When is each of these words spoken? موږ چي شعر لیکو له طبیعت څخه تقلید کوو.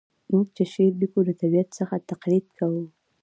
موږ 0.31 0.47
چي 0.55 0.63
شعر 0.73 0.93
لیکو 1.01 1.19
له 1.27 1.33
طبیعت 1.41 1.69
څخه 1.79 1.95
تقلید 2.09 2.45
کوو. 2.57 2.83